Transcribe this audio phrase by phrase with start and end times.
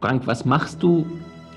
[0.00, 1.04] Frank, was machst du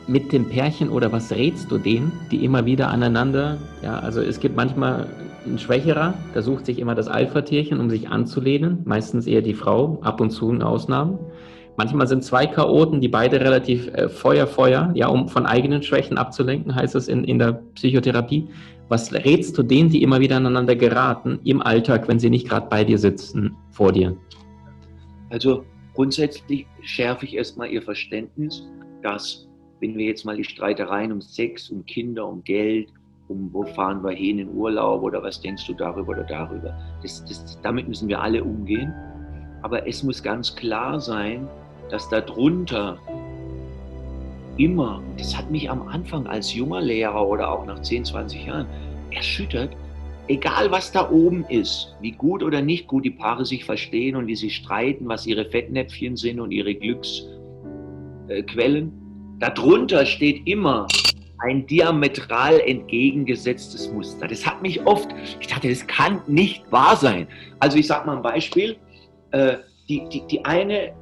[0.05, 4.39] mit dem Pärchen oder was rätst du denen, die immer wieder aneinander, ja, also es
[4.41, 5.07] gibt manchmal
[5.45, 9.99] ein Schwächerer, der sucht sich immer das Alpha-Tierchen, um sich anzulehnen, meistens eher die Frau,
[10.01, 11.19] ab und zu eine Ausnahme.
[11.77, 16.17] Manchmal sind zwei Chaoten, die beide relativ äh, Feuer, Feuer, ja, um von eigenen Schwächen
[16.17, 18.47] abzulenken, heißt es in, in der Psychotherapie.
[18.89, 22.67] Was rätst du denen, die immer wieder aneinander geraten im Alltag, wenn sie nicht gerade
[22.69, 24.15] bei dir sitzen, vor dir?
[25.29, 28.63] Also grundsätzlich schärfe ich erstmal ihr Verständnis,
[29.01, 29.47] dass
[29.79, 32.89] wenn wir jetzt mal die Streitereien um Sex, um Kinder, um Geld,
[33.27, 37.23] um wo fahren wir hin in Urlaub oder was denkst du darüber oder darüber, das,
[37.25, 38.93] das, damit müssen wir alle umgehen.
[39.61, 41.47] Aber es muss ganz klar sein,
[41.89, 42.97] dass darunter
[44.57, 48.67] immer, das hat mich am Anfang als junger Lehrer oder auch nach 10, 20 Jahren
[49.11, 49.75] erschüttert,
[50.27, 54.27] egal was da oben ist, wie gut oder nicht gut die Paare sich verstehen und
[54.27, 58.91] wie sie streiten, was ihre Fettnäpfchen sind und ihre Glücksquellen,
[59.39, 60.87] darunter steht immer
[61.39, 64.27] ein diametral entgegengesetztes Muster.
[64.27, 67.27] Das hat mich oft, ich dachte, das kann nicht wahr sein.
[67.59, 68.77] Also ich sage mal ein Beispiel,
[69.31, 69.55] äh,
[69.89, 70.93] die, die, die eine,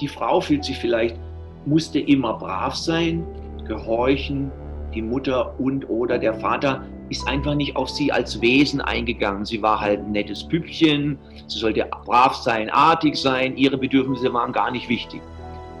[0.00, 1.18] die Frau fühlt sich vielleicht,
[1.64, 3.26] musste immer brav sein,
[3.66, 4.52] gehorchen,
[4.94, 9.44] die Mutter und oder der Vater ist einfach nicht auf sie als Wesen eingegangen.
[9.44, 14.52] Sie war halt ein nettes Püppchen, sie sollte brav sein, artig sein, ihre Bedürfnisse waren
[14.52, 15.20] gar nicht wichtig.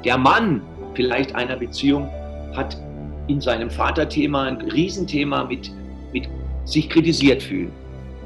[0.04, 0.62] Der Mann
[0.94, 2.08] vielleicht einer Beziehung
[2.54, 2.76] hat
[3.28, 5.70] in seinem Vaterthema ein Riesenthema mit,
[6.12, 6.28] mit
[6.64, 7.72] sich kritisiert fühlen.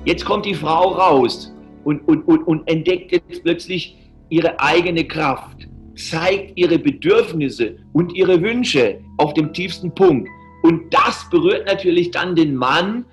[0.05, 1.53] Jetzt kommt die Frau raus
[1.85, 3.97] und, und, und, und entdeckt jetzt plötzlich
[4.29, 10.29] ihre eigene Kraft, zeigt ihre Bedürfnisse und ihre Wünsche auf dem tiefsten Punkt.
[10.63, 13.05] Und das berührt natürlich dann den Mann.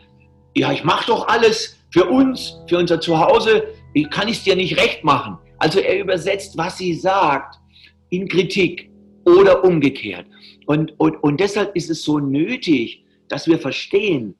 [0.55, 3.63] Ja, ich mache doch alles für uns, für unser Zuhause.
[3.93, 5.37] Ich kann es dir nicht recht machen.
[5.59, 7.55] Also er übersetzt, was sie sagt,
[8.09, 8.89] in Kritik
[9.25, 10.25] oder umgekehrt.
[10.65, 14.35] Und, und, und deshalb ist es so nötig, dass wir verstehen,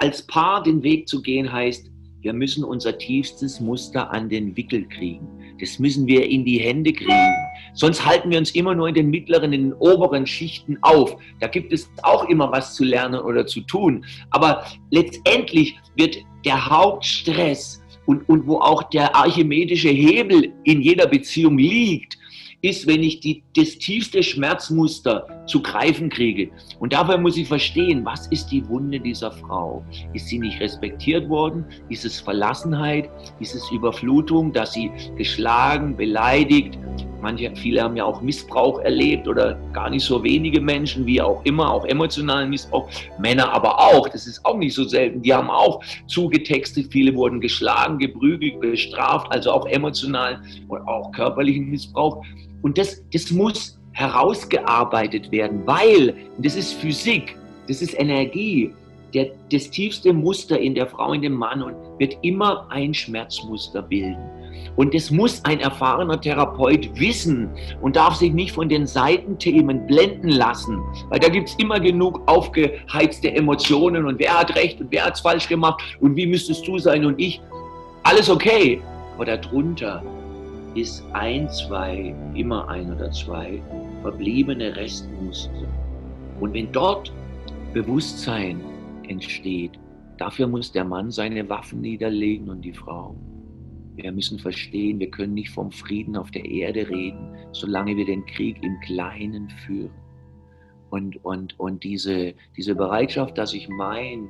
[0.00, 1.90] als Paar den Weg zu gehen heißt,
[2.24, 5.28] wir müssen unser tiefstes Muster an den Wickel kriegen.
[5.60, 7.34] Das müssen wir in die Hände kriegen.
[7.74, 11.16] Sonst halten wir uns immer nur in den mittleren, in den oberen Schichten auf.
[11.40, 14.06] Da gibt es auch immer was zu lernen oder zu tun.
[14.30, 21.58] Aber letztendlich wird der Hauptstress und, und wo auch der archimedische Hebel in jeder Beziehung
[21.58, 22.16] liegt,
[22.64, 26.50] ist, wenn ich die, das tiefste Schmerzmuster zu greifen kriege.
[26.78, 29.84] Und dabei muss ich verstehen, was ist die Wunde dieser Frau?
[30.14, 31.66] Ist sie nicht respektiert worden?
[31.90, 33.10] Ist es Verlassenheit?
[33.38, 36.78] Ist es Überflutung, dass sie geschlagen, beleidigt?
[37.24, 41.42] Manche, viele haben ja auch Missbrauch erlebt oder gar nicht so wenige Menschen, wie auch
[41.46, 42.86] immer, auch emotionalen Missbrauch.
[43.18, 45.22] Männer aber auch, das ist auch nicht so selten.
[45.22, 51.70] Die haben auch zugetextet, viele wurden geschlagen, geprügelt, bestraft, also auch emotional und auch körperlichen
[51.70, 52.22] Missbrauch.
[52.60, 58.70] Und das, das muss herausgearbeitet werden, weil, das ist Physik, das ist Energie,
[59.14, 63.80] der, das tiefste Muster in der Frau, in dem Mann und wird immer ein Schmerzmuster
[63.80, 64.43] bilden.
[64.76, 67.48] Und das muss ein erfahrener Therapeut wissen
[67.80, 72.20] und darf sich nicht von den Seitenthemen blenden lassen, weil da gibt es immer genug
[72.26, 76.66] aufgeheizte Emotionen und wer hat recht und wer hat es falsch gemacht und wie müsstest
[76.66, 77.40] du sein und ich.
[78.02, 78.82] Alles okay,
[79.14, 80.02] aber darunter
[80.74, 83.62] ist ein, zwei, immer ein oder zwei
[84.02, 85.68] verbliebene Restmuster.
[86.40, 87.12] Und wenn dort
[87.72, 88.60] Bewusstsein
[89.08, 89.78] entsteht,
[90.18, 93.14] dafür muss der Mann seine Waffen niederlegen und die Frau.
[93.96, 98.26] Wir müssen verstehen, wir können nicht vom Frieden auf der Erde reden, solange wir den
[98.26, 99.94] Krieg im Kleinen führen.
[100.90, 104.28] Und, und, und diese, diese Bereitschaft, dass ich mein,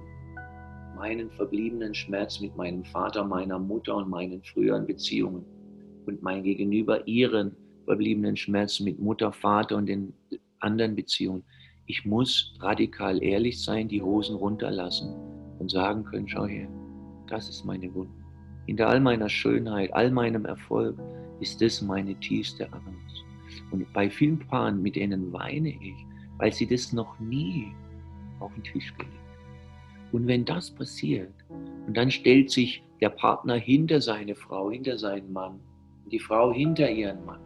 [0.97, 5.45] meinen verbliebenen Schmerz mit meinem Vater, meiner Mutter und meinen früheren Beziehungen
[6.07, 7.57] und mein Gegenüber ihren
[7.87, 10.13] verbliebenen Schmerz mit Mutter, Vater und den
[10.61, 11.43] anderen Beziehungen.
[11.87, 15.15] Ich muss radikal ehrlich sein, die Hosen runterlassen
[15.59, 16.69] und sagen können, schau her,
[17.29, 18.24] das ist meine Wunde.
[18.67, 20.97] Hinter all meiner Schönheit, all meinem Erfolg
[21.41, 23.25] ist das meine tiefste Angst.
[23.71, 26.07] Und bei vielen Paaren, mit denen weine ich,
[26.39, 27.73] weil sie das noch nie
[28.41, 30.13] auf den Tisch gelegt haben.
[30.13, 31.33] Und wenn das passiert,
[31.87, 35.61] und dann stellt sich der Partner hinter seine Frau, hinter seinen Mann,
[36.11, 37.41] die Frau hinter ihren Mann,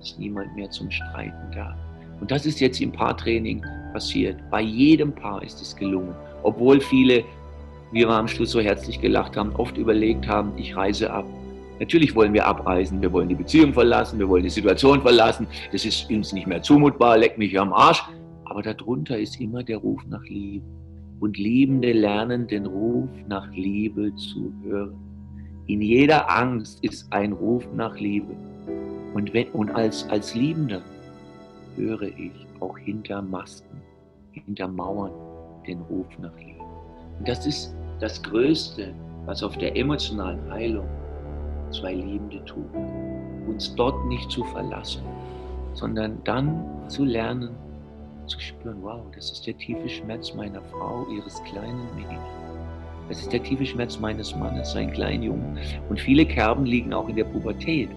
[0.00, 1.76] ist niemand mehr zum Streiten da.
[2.20, 4.38] Und das ist jetzt im Paartraining passiert.
[4.50, 6.14] Bei jedem Paar ist es gelungen.
[6.42, 7.24] Obwohl viele,
[7.92, 11.24] wir am Schluss so herzlich gelacht haben, oft überlegt haben, ich reise ab.
[11.80, 15.46] Natürlich wollen wir abreisen, wir wollen die Beziehung verlassen, wir wollen die Situation verlassen.
[15.72, 18.02] Das ist uns nicht mehr zumutbar, leck mich am Arsch.
[18.44, 20.64] Aber darunter ist immer der Ruf nach Liebe.
[21.20, 24.94] Und Liebende lernen den Ruf nach Liebe zu hören.
[25.66, 28.34] In jeder Angst ist ein Ruf nach Liebe.
[29.14, 30.82] Und, wenn, und als, als Liebender
[31.76, 33.80] höre ich auch hinter Masken,
[34.32, 35.12] hinter Mauern
[35.66, 36.60] den Ruf nach Liebe.
[37.18, 38.94] Und das ist das Größte,
[39.26, 40.88] was auf der emotionalen Heilung
[41.70, 42.66] zwei Liebende tun.
[43.46, 45.02] Uns dort nicht zu verlassen,
[45.74, 47.50] sondern dann zu lernen,
[48.26, 52.49] zu spüren, wow, das ist der tiefe Schmerz meiner Frau, ihres kleinen Mädchens.
[53.10, 55.58] Das ist der tiefe Schmerz meines Mannes, sein kleinen Jungen.
[55.88, 57.88] Und viele Kerben liegen auch in der Pubertät.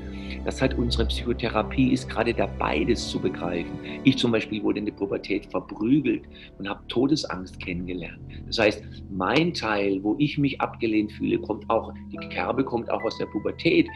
[0.44, 3.78] Das hat unsere Psychotherapie ist gerade da beides zu begreifen.
[4.04, 6.24] Ich zum Beispiel wurde in der Pubertät verprügelt
[6.58, 8.20] und habe Todesangst kennengelernt.
[8.48, 13.04] Das heißt, mein Teil, wo ich mich abgelehnt fühle, kommt auch, die Kerbe kommt auch
[13.04, 13.88] aus der Pubertät.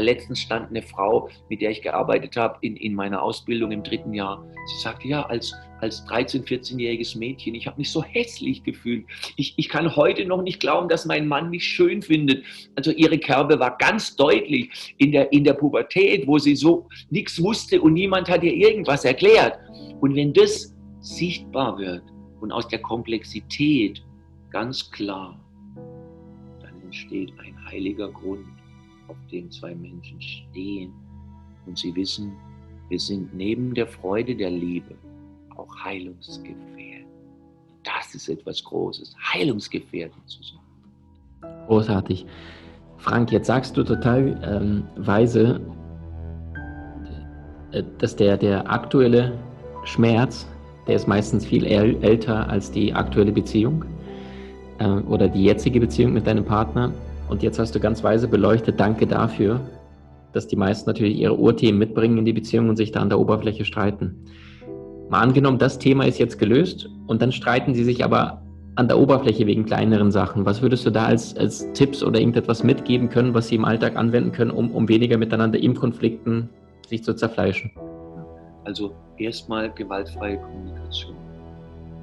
[0.00, 4.12] Letztens stand eine Frau, mit der ich gearbeitet habe, in, in meiner Ausbildung im dritten
[4.12, 4.44] Jahr.
[4.66, 9.06] Sie sagte, ja, als, als 13-, 14-jähriges Mädchen, ich habe mich so hässlich gefühlt.
[9.36, 12.44] Ich, ich kann heute noch nicht glauben, dass mein Mann mich schön findet.
[12.74, 17.42] Also ihre Kerbe war ganz deutlich in der, in der Pubertät, wo sie so nichts
[17.42, 19.58] wusste und niemand hat ihr irgendwas erklärt.
[20.00, 22.02] Und wenn das sichtbar wird
[22.40, 24.02] und aus der Komplexität
[24.50, 25.38] ganz klar,
[26.60, 28.46] dann entsteht ein heiliger Grund
[29.08, 30.92] auf dem zwei Menschen stehen
[31.66, 32.32] und sie wissen,
[32.88, 34.94] wir sind neben der Freude der Liebe
[35.56, 37.06] auch Heilungsgefährten.
[37.82, 40.60] Das ist etwas Großes, Heilungsgefährten zu sein.
[41.66, 42.26] Großartig.
[42.98, 45.60] Frank, jetzt sagst du total ähm, weise,
[47.72, 49.38] äh, dass der, der aktuelle
[49.84, 50.46] Schmerz,
[50.86, 53.84] der ist meistens viel älter als die aktuelle Beziehung
[54.78, 56.92] äh, oder die jetzige Beziehung mit deinem Partner.
[57.28, 59.60] Und jetzt hast du ganz weise beleuchtet, danke dafür,
[60.32, 63.18] dass die meisten natürlich ihre Urthemen mitbringen in die Beziehung und sich da an der
[63.18, 64.24] Oberfläche streiten.
[65.08, 68.42] Mal angenommen, das Thema ist jetzt gelöst und dann streiten sie sich aber
[68.76, 70.44] an der Oberfläche wegen kleineren Sachen.
[70.44, 73.96] Was würdest du da als, als Tipps oder irgendetwas mitgeben können, was sie im Alltag
[73.96, 76.48] anwenden können, um, um weniger miteinander im Konflikten
[76.88, 77.70] sich zu zerfleischen?
[78.64, 81.14] Also erstmal gewaltfreie Kommunikation.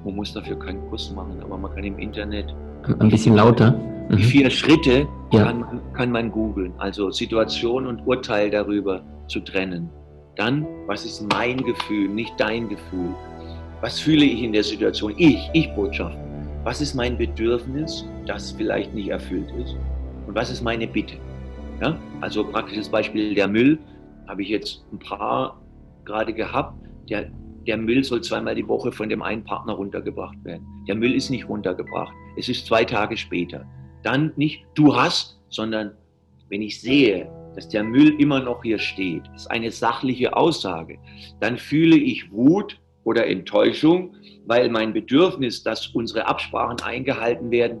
[0.04, 2.54] Man muss dafür keinen Kurs machen, aber man kann im Internet.
[2.98, 3.74] Ein bisschen lauter.
[4.10, 4.18] Die mhm.
[4.18, 5.44] vier Schritte ja.
[5.44, 9.88] kann, kann man googeln, also Situation und Urteil darüber zu trennen.
[10.36, 13.14] Dann, was ist mein Gefühl, nicht dein Gefühl?
[13.80, 15.14] Was fühle ich in der Situation?
[15.16, 16.16] Ich, ich Botschaft.
[16.64, 19.76] Was ist mein Bedürfnis, das vielleicht nicht erfüllt ist?
[20.26, 21.14] Und was ist meine Bitte?
[21.80, 21.96] Ja?
[22.20, 23.78] Also praktisches Beispiel der Müll
[24.28, 25.60] habe ich jetzt ein paar
[26.04, 26.74] gerade gehabt.
[27.10, 27.26] Der,
[27.66, 30.66] der Müll soll zweimal die Woche von dem einen Partner runtergebracht werden.
[30.88, 32.12] Der Müll ist nicht runtergebracht.
[32.36, 33.66] Es ist zwei Tage später
[34.02, 35.92] dann nicht du hast, sondern
[36.48, 40.98] wenn ich sehe, dass der Müll immer noch hier steht, ist eine sachliche Aussage,
[41.40, 44.14] dann fühle ich Wut oder Enttäuschung,
[44.46, 47.80] weil mein Bedürfnis, dass unsere Absprachen eingehalten werden,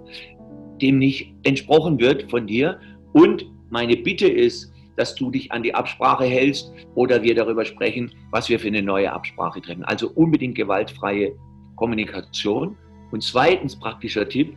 [0.80, 2.80] dem nicht entsprochen wird von dir.
[3.12, 8.12] Und meine Bitte ist, dass du dich an die Absprache hältst oder wir darüber sprechen,
[8.30, 9.84] was wir für eine neue Absprache treffen.
[9.84, 11.32] Also unbedingt gewaltfreie
[11.76, 12.76] Kommunikation.
[13.10, 14.56] Und zweitens praktischer Tipp,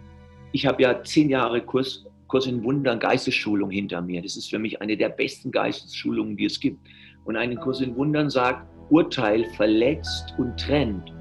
[0.51, 4.21] ich habe ja zehn Jahre Kurs, Kurs in Wundern, Geistesschulung hinter mir.
[4.21, 6.79] Das ist für mich eine der besten Geistesschulungen, die es gibt.
[7.25, 11.11] Und einen Kurs in Wundern sagt, Urteil verletzt und trennt,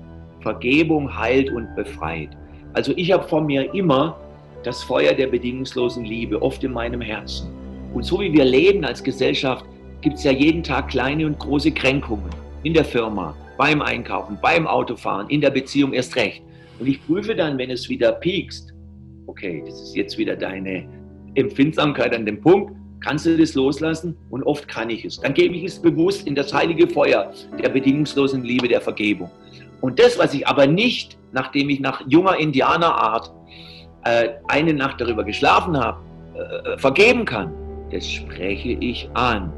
[0.41, 2.31] Vergebung heilt und befreit.
[2.75, 4.21] Also ich habe vor mir immer
[4.65, 7.64] das Feuer der bedingungslosen Liebe, oft in meinem Herzen.
[7.95, 9.65] Und so wie wir leben als Gesellschaft,
[10.01, 12.29] gibt es ja jeden Tag kleine und große Kränkungen.
[12.65, 16.43] In der Firma, beim Einkaufen, beim Autofahren, in der Beziehung erst recht.
[16.81, 18.75] Und ich prüfe dann, wenn es wieder piekst,
[19.29, 20.87] okay, das ist jetzt wieder deine
[21.37, 24.17] Empfindsamkeit an dem Punkt, kannst du das loslassen?
[24.31, 25.21] Und oft kann ich es.
[25.21, 27.33] Dann gebe ich es bewusst in das heilige Feuer
[27.63, 29.31] der bedingungslosen Liebe, der Vergebung.
[29.81, 33.31] Und das, was ich aber nicht, nachdem ich nach junger Indianerart
[34.05, 36.01] äh, eine Nacht darüber geschlafen habe,
[36.35, 37.53] äh, vergeben kann,
[37.95, 39.53] das spreche ich an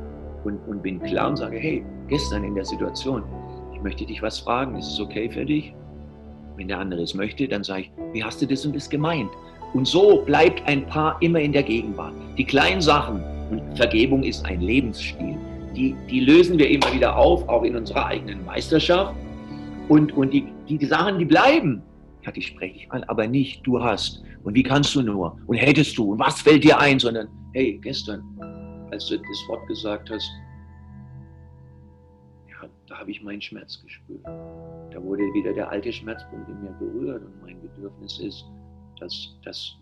[0.45, 3.25] und, und bin klar und sage, hey, gestern in der Situation,
[3.75, 5.75] ich möchte dich was fragen, ist es okay für dich?
[6.57, 9.31] Wenn der andere es möchte, dann sage ich, wie hast du das und das gemeint?
[9.73, 12.13] Und so bleibt ein Paar immer in der Gegenwart.
[12.37, 15.37] Die kleinen Sachen, und Vergebung ist ein Lebensstil,
[15.75, 19.15] die, die lösen wir immer wieder auf, auch in unserer eigenen Meisterschaft.
[19.89, 21.83] Und, und die, die, die Sachen, die bleiben,
[22.27, 24.23] ja, die spreche ich an, aber nicht, du hast.
[24.43, 25.39] Und wie kannst du nur?
[25.47, 26.13] Und hättest du?
[26.13, 26.99] Und was fällt dir ein?
[26.99, 28.21] Sondern, hey, gestern,
[28.91, 30.29] als du das Wort gesagt hast,
[32.49, 34.25] ja, da habe ich meinen Schmerz gespürt.
[34.25, 38.45] Da wurde wieder der alte Schmerzpunkt in mir berührt und mein Bedürfnis ist,
[38.99, 39.77] dass, dass,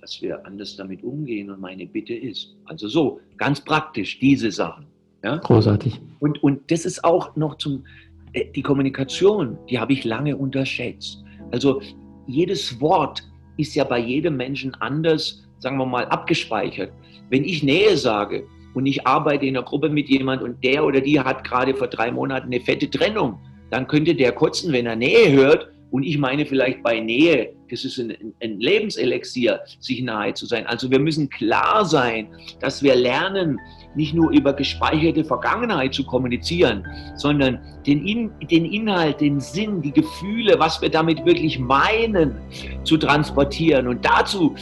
[0.00, 2.56] dass wir anders damit umgehen und meine Bitte ist.
[2.64, 4.86] Also so, ganz praktisch, diese Sachen.
[5.22, 5.36] Ja?
[5.36, 6.00] Großartig.
[6.20, 7.84] Und, und das ist auch noch zum,
[8.32, 11.23] äh, die Kommunikation, die habe ich lange unterschätzt.
[11.54, 11.80] Also
[12.26, 13.22] jedes Wort
[13.58, 16.90] ist ja bei jedem Menschen anders, sagen wir mal, abgespeichert.
[17.30, 18.44] Wenn ich Nähe sage
[18.74, 21.86] und ich arbeite in einer Gruppe mit jemand und der oder die hat gerade vor
[21.86, 23.38] drei Monaten eine fette Trennung,
[23.70, 27.84] dann könnte der kurzen, wenn er Nähe hört, und ich meine vielleicht bei Nähe, das
[27.84, 30.66] ist ein, ein, Lebenselixier, sich nahe zu sein.
[30.66, 32.26] Also wir müssen klar sein,
[32.58, 33.60] dass wir lernen,
[33.94, 36.84] nicht nur über gespeicherte Vergangenheit zu kommunizieren,
[37.14, 42.34] sondern den, In, den Inhalt, den Sinn, die Gefühle, was wir damit wirklich meinen,
[42.82, 44.56] zu transportieren und dazu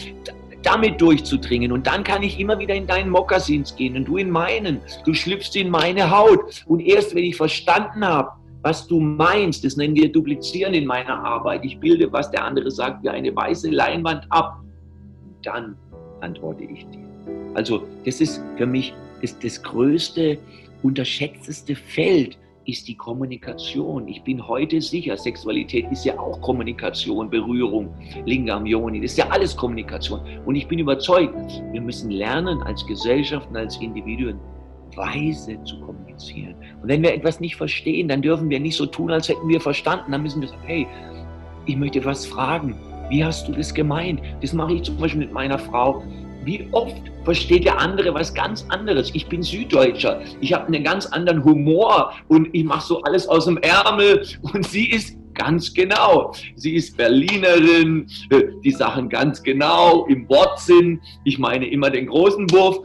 [0.62, 1.72] damit durchzudringen.
[1.72, 4.82] Und dann kann ich immer wieder in deinen Mokassins gehen und du in meinen.
[5.06, 6.62] Du schlüpfst in meine Haut.
[6.66, 11.22] Und erst wenn ich verstanden habe, was du meinst, das nennen wir Duplizieren in meiner
[11.24, 11.64] Arbeit.
[11.64, 14.60] Ich bilde, was der andere sagt, wie eine weiße Leinwand ab.
[15.42, 15.76] Dann
[16.20, 17.02] antworte ich dir.
[17.54, 20.38] Also das ist für mich das, das größte,
[20.82, 24.06] unterschätzteste Feld, ist die Kommunikation.
[24.08, 27.92] Ich bin heute sicher, Sexualität ist ja auch Kommunikation, Berührung,
[28.24, 30.20] Lingam, Yoni, das ist ja alles Kommunikation.
[30.44, 31.34] Und ich bin überzeugt,
[31.72, 34.38] wir müssen lernen als Gesellschaften, als Individuen,
[34.96, 36.54] weise zu kommunizieren.
[36.82, 39.60] Und wenn wir etwas nicht verstehen, dann dürfen wir nicht so tun, als hätten wir
[39.60, 40.12] verstanden.
[40.12, 40.86] Dann müssen wir sagen, hey,
[41.66, 42.76] ich möchte was fragen.
[43.08, 44.20] Wie hast du das gemeint?
[44.40, 46.02] Das mache ich zum Beispiel mit meiner Frau.
[46.44, 49.10] Wie oft versteht der andere was ganz anderes?
[49.14, 50.20] Ich bin Süddeutscher.
[50.40, 54.26] Ich habe einen ganz anderen Humor und ich mache so alles aus dem Ärmel.
[54.42, 56.32] Und sie ist ganz genau.
[56.56, 61.00] Sie ist Berlinerin, äh, die Sachen ganz genau im Wortsinn.
[61.24, 62.78] Ich meine immer den großen Wurf.